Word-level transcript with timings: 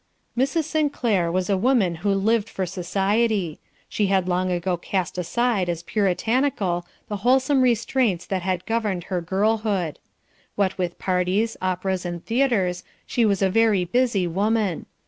Mrs. 0.35 0.63
Sinclair 0.63 1.31
was 1.31 1.47
a 1.47 1.55
woman 1.59 1.97
who 2.01 2.11
lived 2.11 2.49
for 2.49 2.65
society; 2.65 3.59
she 3.87 4.07
had 4.07 4.27
long 4.27 4.51
ago 4.51 4.75
cast 4.75 5.15
aside 5.19 5.69
as 5.69 5.83
Puritanical 5.83 6.87
the 7.07 7.17
wholesome 7.17 7.61
restraints 7.61 8.25
that 8.25 8.41
had 8.41 8.65
governed 8.65 9.03
her 9.13 9.21
girlhood. 9.21 9.99
What 10.55 10.75
with 10.79 10.97
parties, 10.97 11.55
operas 11.61 12.03
and 12.03 12.25
theatres, 12.25 12.83
she 13.05 13.25
was 13.25 13.43
a 13.43 13.49
very 13.51 13.85
busy 13.85 14.25
woman. 14.25 14.87